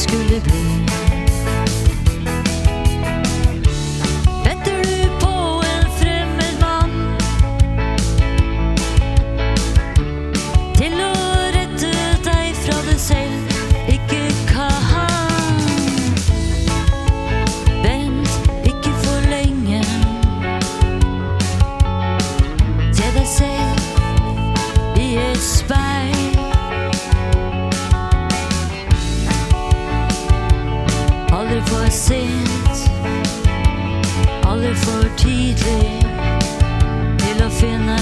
skulle 0.00 0.40
bli. 0.40 0.86
Venter 4.44 4.82
du 4.82 5.08
på 5.20 5.62
en 5.72 5.86
fremmed 6.00 6.54
mann 6.60 6.94
til 10.78 10.96
å 11.04 11.12
rette 11.56 11.92
deg 12.24 12.56
fra 12.62 12.78
deg 12.88 12.98
selv 13.04 13.92
ikke 13.96 14.22
kan? 14.48 15.60
Vent 17.84 18.32
ikke 18.72 18.96
for 19.04 19.30
lenge. 19.34 19.84
Se 22.88 23.12
deg 23.20 23.30
selv 23.36 24.96
i 24.96 25.14
et 25.28 25.48
speil. 25.52 25.89
Sent, 31.90 32.90
aldri 34.46 34.74
for 34.74 35.08
tidlig 35.16 36.06
til 37.18 37.42
å 37.42 37.50
finne, 37.50 37.98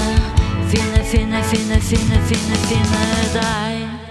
finne, 0.69 1.01
finne, 1.11 1.43
finne, 1.49 1.81
finne, 1.81 2.21
finne, 2.29 2.61
finne 2.69 3.09
deg. 3.33 4.08